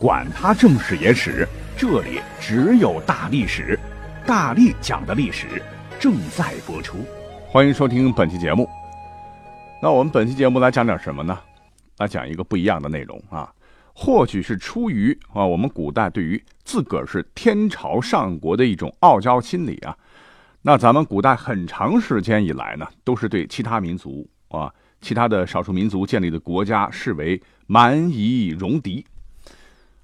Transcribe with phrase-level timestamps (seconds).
[0.00, 1.46] 管他正史野史。
[1.76, 3.78] 这里只有大历史，
[4.24, 5.60] 大力讲的历史
[5.98, 6.98] 正在播出，
[7.48, 8.68] 欢迎收听本期节目。
[9.82, 11.36] 那我们本期节目来讲点什么呢？
[11.98, 13.52] 来讲一个不一样的内容啊。
[13.92, 19.96] 或许是出于啊，我们古代对于自个儿是天朝上国的一种傲娇心理啊。
[20.62, 29.04] 那咱们古代很长时间以来呢，都是对其他民族啊、其他的少数民族建立的国家视为蛮夷戎狄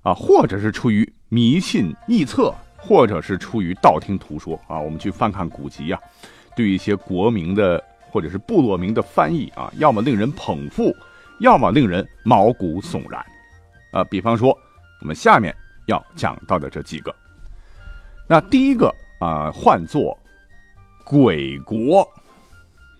[0.04, 1.12] 啊，或者是出于。
[1.30, 5.98] 迷信臆测，或者是出于道听途说啊，我们去翻看古籍啊，
[6.54, 10.94] 对一些国名的或者是部落名的翻译啊，要么令人捧腹，
[11.40, 13.24] 要么令人毛骨悚然
[13.90, 14.04] 啊。
[14.04, 14.56] 比方说，
[15.00, 15.52] 我们下面
[15.86, 17.12] 要讲到的这几个，
[18.28, 20.16] 那第一个啊，唤作
[21.04, 22.08] 鬼国，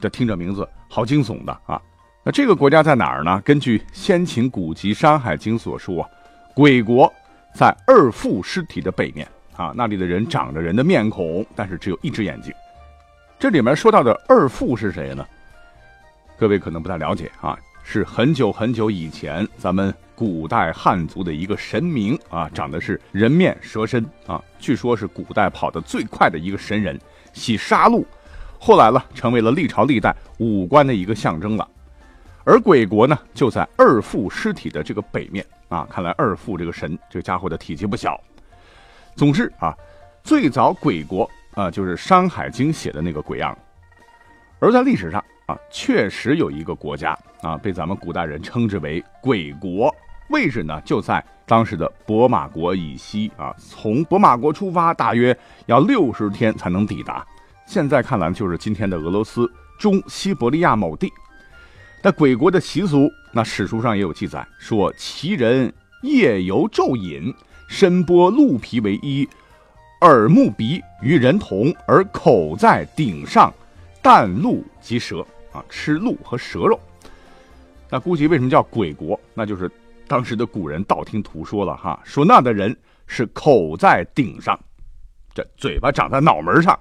[0.01, 1.81] 这听着名字好惊悚的啊。
[2.25, 3.41] 那这个国家在哪儿呢？
[3.45, 6.09] 根据先秦古籍《山海经》所述啊，
[6.55, 7.13] 鬼国。
[7.55, 12.53] 在二父尸体的背面啊，那里的人长着人的面孔，但是只有一只眼睛。
[13.39, 15.25] 这里面说到的二父是谁呢？
[16.37, 27.01] 各位可能不太了解啊，是很久很久以前咱们古代汉族的一个神明啊，长的是人面蛇身啊，据说是古代跑得最快的一个神人，
[27.33, 28.05] 喜杀戮，
[28.59, 31.69] 后来呢，成为了历朝历代武官的一个象征了。
[32.45, 35.45] 而鬼国呢，就在二父尸体的这个北面。
[35.69, 38.21] 啊，看来二父这个神，这个家伙的体积不小。
[39.17, 39.75] 总之啊，
[40.23, 43.57] 最早鬼国啊，就是《山海经》写的那个鬼样。
[44.61, 49.93] 而在历史上啊，确实有一个国家啊，被咱们古代人称之为鬼国，
[50.29, 53.53] 位置呢就在当时的博马国以西啊。
[53.59, 57.27] 从博马国出发，大约要六十天才能抵达。
[57.67, 61.11] 现在看来，就是今天的俄罗斯中西伯利亚某地。
[62.05, 65.73] 那鬼国的习俗，那史书上也有记载，说其人
[66.03, 67.35] 夜游昼饮，
[67.67, 69.27] 身剥鹿皮为衣，
[70.03, 73.51] 耳目鼻与人同，而口在顶上，
[74.03, 76.79] 啖鹿及蛇啊，吃鹿和蛇肉。
[77.89, 79.19] 那估计为什么叫鬼国？
[79.33, 79.71] 那就是
[80.07, 82.77] 当时的古人道听途说了哈，说那的人
[83.07, 84.61] 是口在顶上，
[85.33, 86.79] 这嘴巴长在脑门上，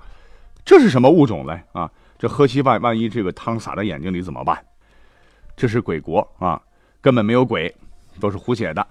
[0.65, 1.63] 这是什么物种嘞？
[1.71, 4.61] 啊，这喝稀饭，万一这个汤洒在眼睛里怎么办？
[5.55, 6.61] 这是鬼国啊，
[7.01, 7.73] 根本没有鬼，
[8.19, 8.85] 都是胡写的。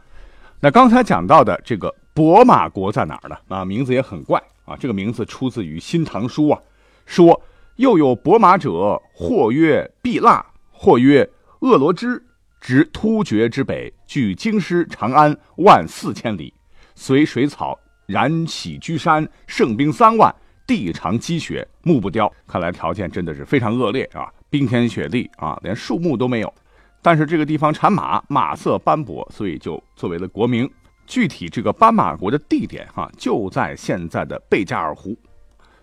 [0.61, 3.37] 那刚才讲到的这个博马国在哪儿呢？
[3.49, 4.77] 啊，名字也很怪啊。
[4.77, 6.61] 这个名字出自于《新唐书》啊，
[7.05, 7.43] 说
[7.77, 11.28] 又有博马者，或曰毕腊，或曰
[11.61, 12.25] 鄂罗之，
[12.61, 16.55] 直突厥之北，距京师长安万四千里，
[16.94, 20.33] 随水草燃起居山，盛兵三万，
[20.65, 22.33] 地长积雪，木不雕。
[22.47, 24.33] 看来条件真的是非常恶劣啊。
[24.53, 26.55] 冰天雪地啊，连树木都没有，
[27.01, 30.71] 但是这个地方产马，马色斑驳，所以就作为了国名。
[31.07, 35.17] 具体这个斑马国的地点哈，就在现在的贝加尔湖。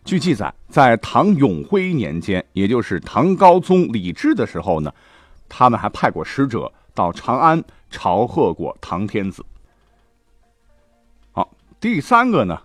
[0.05, 4.93] 据记载，在唐永徽年间，也就是唐高宗李治的时候呢，
[5.49, 9.43] 他们还派过使者到长安朝贺过唐天子。
[11.31, 12.61] 好，第三个呢，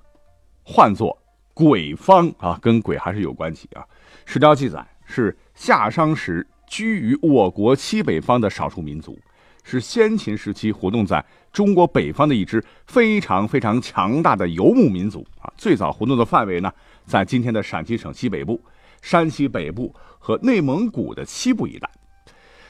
[0.62, 1.18] 唤作
[1.54, 3.82] 鬼方啊，跟鬼还是有关系啊。
[4.26, 5.34] 史料记载是。
[5.54, 9.16] 夏商时居于我国西北方的少数民族，
[9.62, 15.52] 是先秦时期活动在中国北方的一支非常非常强大的游牧民族啊。
[15.56, 16.72] 最早活动的范围呢，
[17.06, 18.60] 在今天的陕西省西北部、
[19.00, 21.88] 山西北部和内蒙古的西部一带。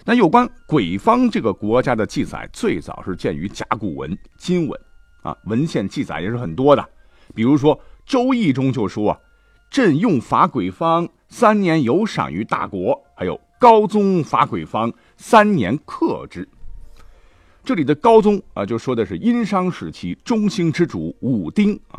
[0.04, 4.78] 那有关鬼方这个国家的记载，最早是见于甲骨文、金文
[5.22, 6.86] 啊，文献记载也是很多的。
[7.34, 7.74] 比如说
[8.04, 9.18] 《周易》中就说啊
[9.70, 16.48] ：“朕用法鬼方。”三年有赏于大国，还有高宗伐鬼方三年克之。
[17.64, 21.98] 这里的高宗啊，就说的是殷商时期中兴之主武丁啊。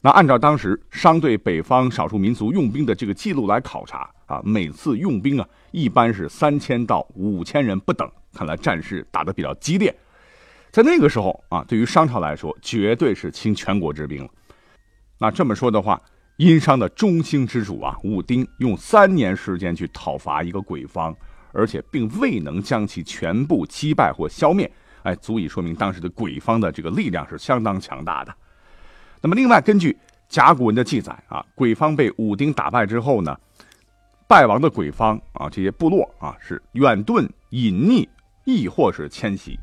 [0.00, 8.10] 那按照当时商对北方少数民族用兵的这个记录来考察啊，每次用兵啊，一般是三千到五千人不等。
[8.34, 9.94] 看来战事打得比较激烈。
[10.72, 14.30] 在那个时候啊，对于商朝来说，绝对是倾全国之兵了。
[15.18, 16.02] 那这么说的话。
[16.42, 21.14] 殷商的中兴之主啊，武丁用三年时间去讨伐一个鬼方，
[21.52, 24.68] 而且并未能将其全部击败或消灭，
[25.04, 28.34] 哎，足以说明当时的鬼方的这个力量是相当强大的。
[29.20, 29.96] 那么，另外根据
[30.28, 33.38] 甲骨文的记载啊，鬼方被武丁打败之后呢，
[34.26, 38.08] 败亡的鬼方啊，这些部落啊是远遁、隐匿，
[38.44, 39.56] 亦或是迁徙。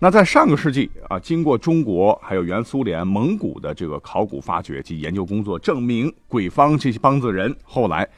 [0.00, 8.08] 那在上个世纪啊，经过中国还有原苏联、蒙古的这个考古发掘及研究工作，证明鬼方这些帮子人后来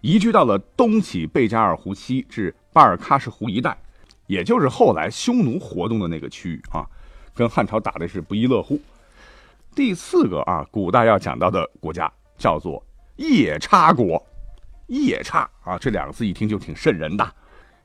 [0.00, 3.76] 移居到了东起贝加尔湖西至巴尔喀什湖一带，
[4.26, 6.86] 也就是后来匈奴活动的那个区域啊，
[7.34, 8.80] 跟汉朝打的是不亦乐乎。
[9.74, 12.82] 第四个啊，古代要讲到的国家叫做
[13.16, 14.24] 夜叉国。
[14.86, 17.34] 夜叉啊，这两个字一听就挺瘆人的。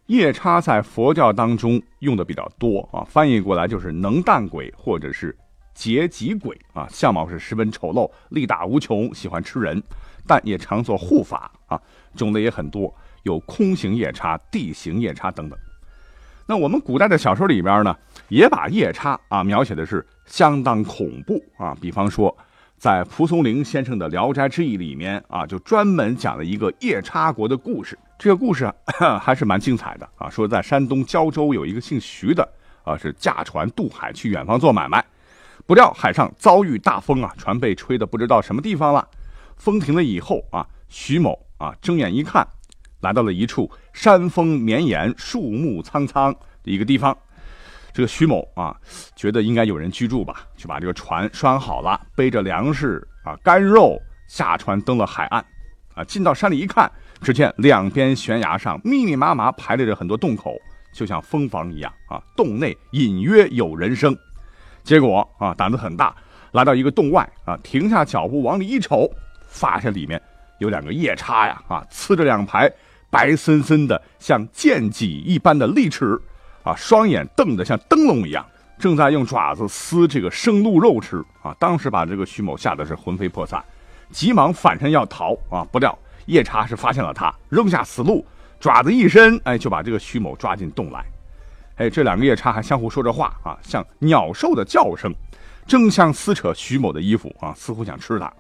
[0.08, 5.36] 夜叉在佛教当中用的比较多啊，翻译过来就是能啖鬼或者是
[5.74, 9.82] 劫吉鬼啊，相貌是十分丑陋，力大无穷，喜欢吃人，
[10.28, 11.82] 但也常做护法啊，
[12.16, 12.94] 种类也很多，
[13.24, 15.58] 有空行夜叉、地形夜叉等等。
[16.46, 17.96] 那我们古代的小说里边呢，
[18.28, 22.36] 也把夜叉啊描写的是相当恐怖啊，比方说。
[22.78, 27.96] 在蒲松龄先生的《聊斋志异》里面啊，就专门讲了一个夜叉国的故事。
[28.22, 28.72] 这个故事，
[29.20, 30.30] 还是蛮精彩的啊。
[30.30, 32.48] 说在山东胶州有一个姓徐的
[32.84, 35.04] 啊，是驾船渡海去远方做买卖，
[35.66, 39.08] 不料海上遭遇大风啊，船被吹得不知道什么地方了。
[39.58, 42.48] 风停了以后啊，徐某啊睁眼一看，
[43.00, 47.18] 来到了一处山峰绵延、树木苍苍的一个地方。
[47.92, 48.80] 这个徐某啊，
[49.16, 55.44] 觉得应该有人居住吧，就把这个船拴好了，背着粮食啊、干肉下船登了海岸，
[55.96, 56.92] 啊，进到山里一看，
[57.22, 60.56] 只见两边悬崖上密密麻麻排列着很多洞口，
[60.94, 64.18] 就像蜂房一样啊，洞内隐约有人声。
[64.84, 66.16] 结果啊，胆子很大，
[66.52, 69.10] 来到一个洞外啊，停下脚步往里一瞅，
[69.48, 70.22] 发现里面
[70.60, 72.72] 有两个夜叉呀，啊，呲着两排
[73.10, 76.20] 白森森的像剑戟一般的利齿。
[76.64, 78.46] 啊，双眼瞪得像灯笼一样，
[78.78, 81.56] 正在用爪子撕这个生鹿肉吃啊！
[81.58, 83.66] 当时把这个徐某吓得是魂飞魄散，
[84.12, 85.66] 急忙反身要逃啊！
[85.72, 88.26] 不料夜叉是发现了他，扔下死鹿，
[88.60, 91.04] 爪子一伸，哎，就把这个徐某抓进洞来。
[91.78, 95.14] 哎，这两个夜叉还相互说着话啊，像鸟兽的叫声，
[95.66, 98.32] 争相撕扯徐某的衣服啊，似乎想吃他。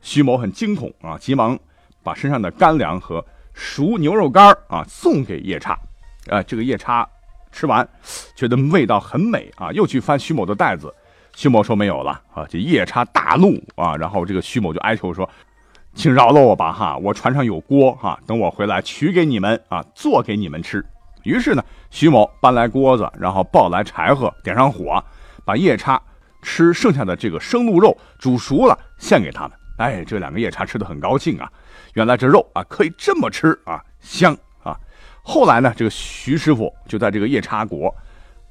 [0.00, 1.58] 徐某很惊恐啊，急忙
[2.02, 5.78] 把身上的干粮和熟牛肉干啊送给夜叉。
[6.28, 7.06] 啊，这个夜叉。
[7.54, 7.86] 吃完，
[8.34, 10.90] 觉得味道很美啊，又去翻徐某的袋子，
[11.34, 15.28] 徐某说没有了啊，这夜叉大怒啊，然后这个徐某就哀求说，
[15.94, 20.84] 请饶了我吧哈，我船上有锅哈，等我回来取给你们啊，做给你们吃。
[21.22, 25.02] 于是呢，徐某搬来锅子，然后抱来柴火，点上火，
[25.44, 26.00] 把夜叉
[26.42, 29.52] 吃剩下的这个生鹿肉煮熟了献给他们。
[29.78, 31.50] 哎，这两个夜叉吃的很高兴啊，
[31.94, 34.76] 原来这肉啊可以这么吃啊，香啊。
[35.22, 37.94] 后来呢，这个徐师傅就在这个夜叉国，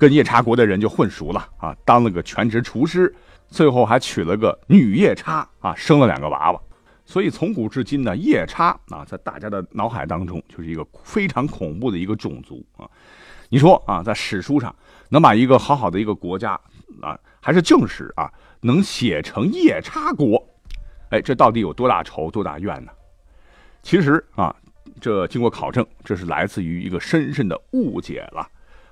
[0.02, 3.14] 跟夜叉国的人就混熟了啊，当了个全职厨师，
[3.50, 6.60] 最后还娶了个女夜叉啊，生了两个娃娃。
[7.06, 12.90] 所以从古至今呢，夜叉啊，在大家的脑海当中就是一个非常恐怖的一个种族啊。
[13.50, 14.76] 你说啊，在史书上
[15.10, 16.60] 能把一个好好的一个国家
[17.00, 18.28] 啊，还是正史啊，
[18.62, 20.44] 能写成夜叉国，
[21.12, 22.92] 哎，这到底有多大仇多大怨呢？
[23.84, 24.56] 其实啊。
[25.00, 28.48] 这经过考证，这是来自于一个深深的误解了，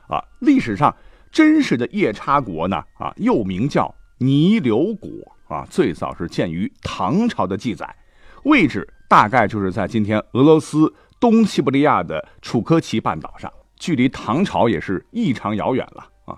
[0.10, 0.94] 啊，历史上
[1.32, 5.10] 真实的夜叉国呢，啊，又名叫泥流国，
[5.48, 7.96] 啊，最早是见于唐朝的记载，
[8.44, 16.36] 位置大概就是在今天俄罗斯东西伯利亚的楚科奇半岛上，距离唐朝也是异常遥远了，啊，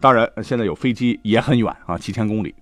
[0.00, 2.52] 当然现在有飞机也很远啊，几千公里。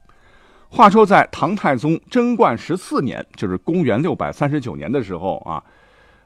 [0.68, 5.64] 话说在唐太宗贞观十四年，就是公元六百三十九年的时候啊。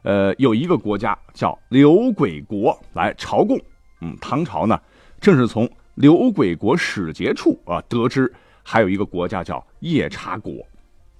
[0.02, 3.60] 呃，有一个国家叫刘鬼国来朝贡，
[4.00, 4.80] 嗯，唐朝呢，
[5.20, 10.66] 正是从刘鬼国使节处啊得知还有一个国家叫夜叉国，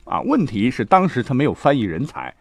[0.04, 2.34] 啊，问题是当时他没有翻译人才，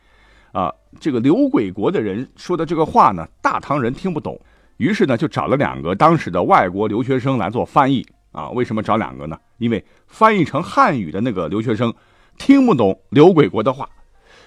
[0.51, 4.39] 啊，这个刘鬼国的人说的这个话呢，大唐人听不懂，
[4.77, 9.39] 于是呢就找了两个当时的外国留学生来做翻译，啊，为什么找两个呢？
[9.57, 11.93] 因为翻译成汉语的那个留学生
[12.37, 13.89] 听不懂刘鬼国的话。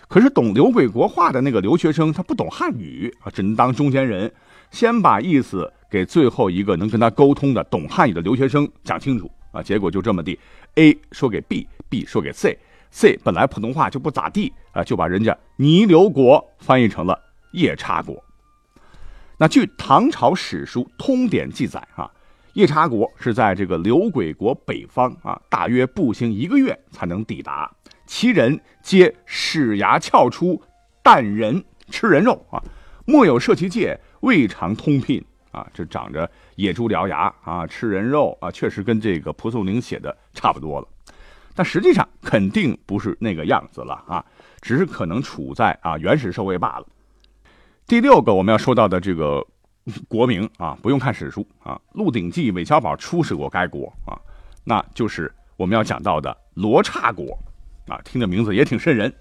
[0.06, 4.32] 可是懂刘鬼国话的那个留学生，他不懂汉语啊，只能当中间人，
[4.70, 9.62] 先把意思给最后一个能跟他沟通的懂汉语的留学生讲清楚啊。
[9.62, 10.38] 结果就这么地
[10.74, 17.18] ，A 说给 B，B 说给 C，C 本来普通话就不咋地啊，就把人家泥流国翻译成了
[17.52, 18.22] 夜叉国。
[19.38, 22.10] 那据唐朝史书《通典》记载啊，
[22.54, 27.70] 夜叉国是在这个刘鬼国北方啊，大约步行一个月才能抵达。
[28.04, 30.60] 其人皆齿牙翘出，
[31.04, 32.62] 啖人吃人肉啊！
[33.04, 35.66] 莫有设其界，未尝通聘啊！
[35.72, 40.88] 这长着野猪獠牙啊，吃人肉啊，确实跟这个蒲松龄写的差不多了。
[41.54, 44.24] 但实际上肯定不是那个样子了啊，
[44.60, 46.86] 只是可能处在啊原始社会罢了。
[47.86, 49.44] 第六个我们要说到的这个
[50.06, 54.14] 国名啊，不用看史书啊，《鹿鼎记》韦小宝出使过该国啊，
[54.64, 57.36] 那就是我们要讲到的罗刹国
[57.88, 59.12] 啊，听的名字也挺瘆人。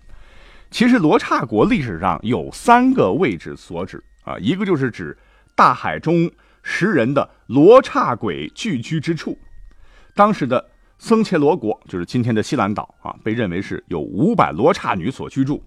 [0.70, 5.18] 其实罗刹国历史上有三个位置所指啊，一个就是指
[5.56, 6.30] 大海中
[6.62, 9.40] 食人的罗刹鬼聚居之处。
[10.14, 10.70] 当时的
[11.00, 15.64] 僧伽罗国就是今天的西兰岛啊，被认为是有五百罗刹女所居住。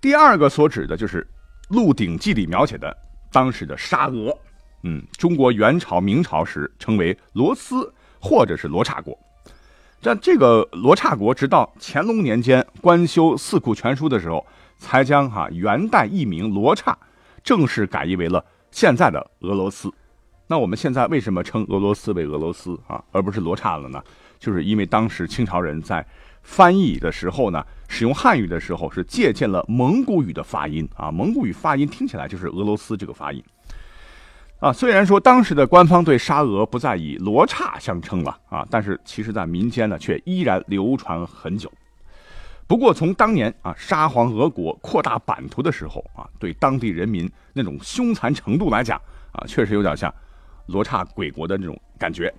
[0.00, 1.22] 第二个所指的就是
[1.68, 2.96] 《鹿鼎记》里描写的
[3.30, 4.34] 当时的沙俄，
[4.84, 9.18] 嗯，中国元朝、明朝时称为罗斯或者是罗刹国。
[10.00, 14.46] 但这个罗刹国，直到乾隆年间官修《四库全书》的时候，
[14.78, 16.96] 才将哈元代译名罗刹
[17.42, 19.92] 正式改译为了现在的俄罗斯。
[20.46, 24.02] 那我们现在为什么称俄罗斯为俄罗斯啊，而不是罗刹了呢？
[24.38, 26.06] 就是因为当时清朝人在
[26.42, 33.42] 翻译的时候呢，使用汉语的时候是借鉴了蒙古语的发音啊，蒙古语发音听起来就是俄罗斯这个发音。
[34.60, 41.70] 啊，虽然说当时的官方对沙俄不再以罗刹相称了啊，但是其实在民间呢却依然流传很久。
[42.68, 49.00] 不过从当年啊沙皇俄国扩大版图的时候啊，对当地人民那种凶残程度来讲
[49.32, 50.14] 啊，确实有点像
[50.66, 52.32] 罗刹鬼国的那种感觉。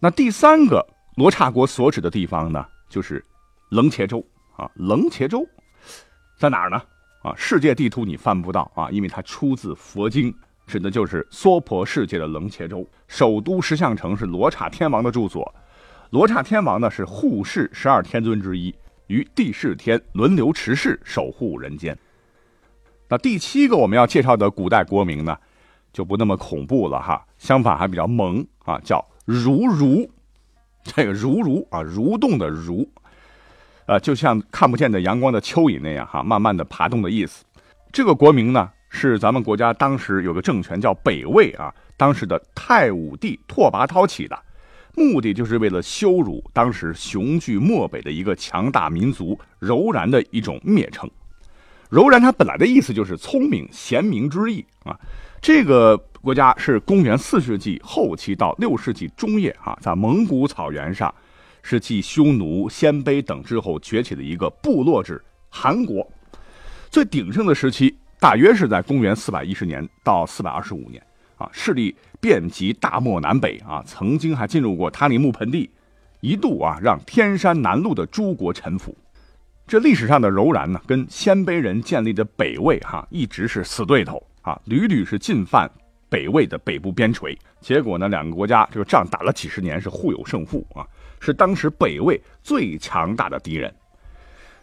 [0.00, 0.84] 那第三个
[1.16, 3.22] 罗刹国所指的地方呢，就是
[3.70, 4.24] 楞茄州
[4.56, 5.46] 啊，楞茄州
[6.38, 6.80] 在哪儿呢？
[7.22, 10.34] 啊，世界地图你翻不到啊，因为它出自佛经。
[10.66, 15.54] 指的就是娑婆世界的楞伽州，首都石像城是罗刹天王的住所。
[16.08, 18.74] 罗刹天王呢是护世十二天尊之一，
[19.06, 21.96] 于地释天轮流持世，守护人间。
[23.08, 25.36] 那第七个我们要介绍的古代国名呢，
[25.92, 30.10] 就不那么恐怖了哈，相反还比较萌啊，叫如如。
[30.82, 32.86] 这个如如啊，蠕动的蠕，
[33.86, 37.44] 呃，就像看不见的阳光的蚯蚓那样哈，慢慢的爬动的意思。
[37.92, 38.70] 这个国名呢？
[38.96, 44.38] 是咱们国家当时有个政权叫北魏啊，当时的太武帝拓跋焘起的，
[44.96, 51.10] 目的就是为了羞辱当时雄踞漠北的一个强大民族柔然的一种蔑称。
[51.90, 54.98] 柔然它本来的意思就是聪明贤明之意啊。
[55.40, 61.14] 这个国家是公元四世纪后期到六世纪中叶啊，在蒙古草原上，
[61.62, 66.10] 是继匈奴、鲜卑等之后崛起的一个部落制汗国，
[66.90, 67.94] 最鼎盛的时期。
[68.20, 71.04] 大约是在公元四百一十年到四百二十五年，
[71.36, 75.68] 啊，势力遍及大漠南北啊，曾经还进入过塔里木盆地，
[76.20, 78.96] 一度啊让天山南麓的诸国臣服。
[79.66, 85.70] 这历史上的柔然呢，跟鲜卑人建立的北魏哈一直是死对头啊，屡屡是进犯
[86.08, 87.36] 北魏的北部边陲。
[87.60, 90.80] 结果呢，两个国家这个仗打了几十年，是互有胜负啊，
[91.20, 93.70] 是当时北魏最强大的敌人。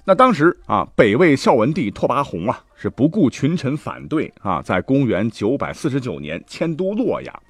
[0.04, 7.44] 那当时啊，北魏孝文帝拓跋宏啊，是不顾群臣反对啊，在公元九百四十九年迁都洛阳。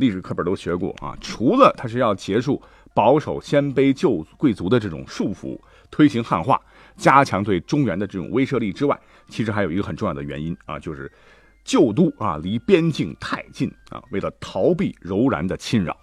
[0.00, 2.60] 历史课本都学过啊，除了他是要结束
[2.94, 6.58] 保守鲜卑旧贵族的这种束缚，推行汉化，
[6.96, 11.12] 加强对中原的这种威慑力之外，其实还有一个很重要的原因啊，就是
[11.62, 15.94] 旧都啊离边境太近啊，为了逃避柔然的侵扰。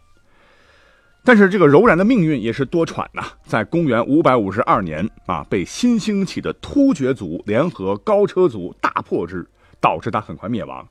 [1.23, 9.45] 但是这个柔然的命运也是多舛呐，在公元五百五十二年啊，被新兴起的突厥族联合高车族大破之，
[9.81, 10.87] 导致他很快灭亡。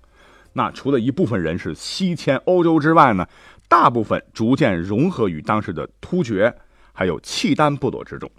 [0.57, 3.29] 那除了一部分人是西迁欧洲之外呢，
[3.69, 6.55] 大部分逐渐融合于当时的突厥
[6.95, 8.31] 还有契丹部落之中。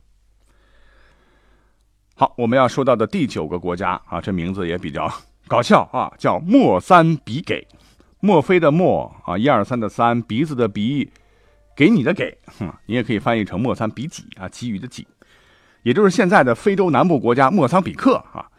[2.15, 5.07] 好，我们要说到的第九个国家啊，这名字也比较
[5.47, 7.67] 搞笑啊，叫莫三比给，
[8.19, 11.11] 墨菲的墨啊，一二三的三，鼻子的鼻。
[11.75, 15.05] 给你的给，哼，你也可以翻译成莫桑比几啊，给予的给，
[15.83, 18.49] 也就是现在的非洲南部国家莫桑比克啊。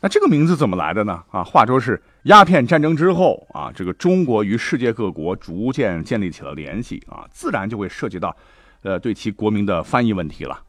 [0.00, 1.22] 那这个名字怎么来的呢？
[1.30, 8.36] 啊，话说是鸦片战争之后啊，这个中国与世界各国逐渐建立起了联系啊，自然就会涉及到，
[8.82, 10.62] 呃，对其国民的翻译问题了。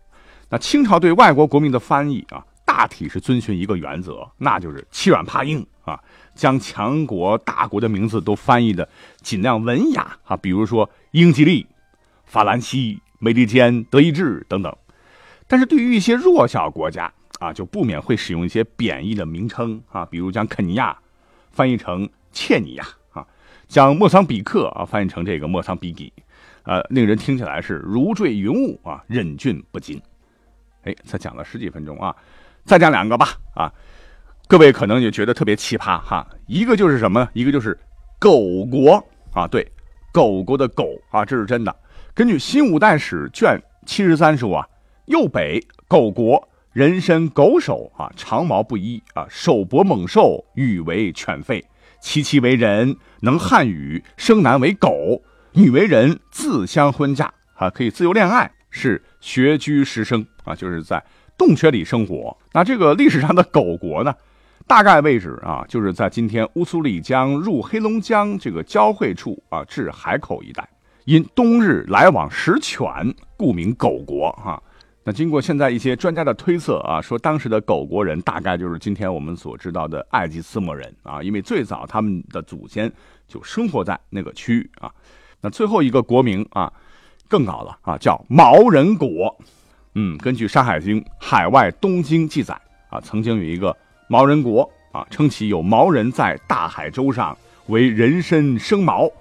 [0.50, 6.00] 那清朝对外国国民的翻译啊，大体是遵循一个原则，那就是欺软怕硬啊，
[6.36, 8.88] 将强国大国的名字都翻译的
[9.22, 11.68] 尽量文雅啊，比如说英吉利。
[12.26, 14.76] 法兰西、美利坚、德意志等等，
[15.46, 20.98] 但是对于一些弱小国家啊，就不免会使用一些贬义的名称啊，比如将肯尼亚
[21.54, 23.26] 翻译成切尼亚啊，
[23.68, 26.12] 将莫桑比克啊翻译成这个莫桑比基，
[26.64, 30.02] 呃，令人听起来是如坠云雾啊，忍俊不禁。
[30.84, 32.14] 哎，才讲了十几分钟啊，
[32.66, 33.72] 再讲两个吧啊，
[34.50, 37.30] 各位可能也觉得特别奇葩哈，一个就是什么？
[37.34, 37.80] 一个就是
[38.20, 39.02] 狗国
[39.34, 39.66] 啊，对，
[40.12, 41.74] 狗国的狗啊，这是真的。
[42.14, 44.68] 根据《新五代史》卷七十三说啊，
[45.06, 51.64] 右北狗国，人身狗首啊，长毛不一啊，手搏猛兽，语为犬吠。
[52.02, 61.04] 其妻为人，能汉语，生男为狗，女为人，自相婚嫁啊，可以自由恋爱，是穴居石生啊，就是在
[61.38, 62.36] 洞穴里生活。
[62.54, 64.12] 那这个历史上的狗国呢，
[64.66, 70.68] 大概位置啊，就是在今天乌苏里江入黑龙江这个交汇处啊，至海口一带。
[71.06, 72.88] 因冬日来往食犬，
[73.38, 74.62] 故名狗国哈。
[75.06, 82.92] 那经过现在一些专家的推测啊，说当时的狗国人大概就是今天我们所知道的爱吉斯莫人啊，因为最早他们的祖先
[83.28, 84.90] 就生活在那个区域啊。
[85.42, 86.72] 那最后一个国名啊，
[87.28, 89.38] 更搞了啊，叫毛人国。
[89.96, 93.76] 嗯，根据《山海经·海外东经》记载啊，曾经有一个
[94.08, 99.12] 毛人国啊，称其有毛人在大海洲上为人身生毛。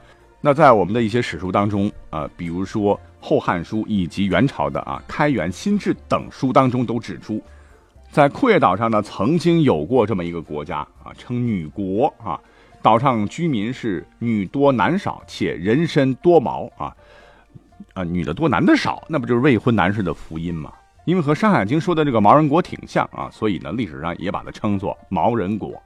[0.40, 7.40] 那在我们的一些史书当中啊，比如说《后汉书》以及元朝的啊《开元新志》等书当中都指出，
[8.10, 12.38] 在库页岛上呢，曾经有过这么一个国家啊，称女国啊，
[12.82, 16.94] 岛上居民是女多男少，且人身多毛啊，
[17.94, 20.72] 啊，女的多男的少，那不就是未婚男士的福音吗？
[21.04, 25.80] 因为和《山海经》说的这个毛人国挺像啊，所以呢，历史上也把它称作毛人国。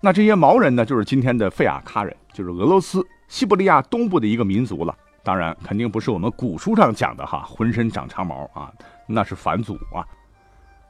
[0.00, 3.06] 那这些毛人呢，就是今天的费亚喀人，就是俄罗斯。
[3.28, 8.72] 西伯利亚东部的一个民族了，当然肯定不是我们古书上讲的哈，浑身长长毛啊，
[9.06, 10.06] 那是反祖啊。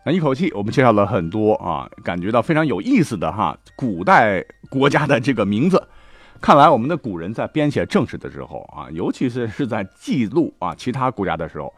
[0.04, 5.86] 那一口气我们介绍了很多啊，感觉到非常有意思的哈，古代国家的这个名字。
[6.40, 11.72] 看来我们的古人在编写正史的时候啊，尤其是是在记录啊其他国家的时候，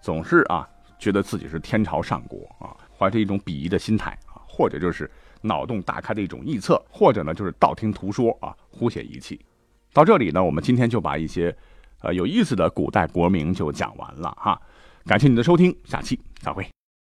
[0.00, 0.66] 总是啊
[0.98, 5.10] 觉得自己是天朝上国啊，怀着一种鄙夷的心态啊，或者就是
[5.42, 9.38] 脑洞大开的一种臆测，或者呢就是道听途说啊，胡写一气。
[9.92, 11.54] 到这里呢，我们今天就把一些，
[12.02, 14.60] 呃有意思的古代国名就讲完了哈。
[15.04, 16.75] 感谢你的收听，下期再会。